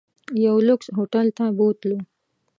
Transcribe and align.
یو 0.45 0.55
لوکس 0.67 0.87
هوټل 0.97 1.27
ته 1.37 1.45
بوتلو. 1.57 1.97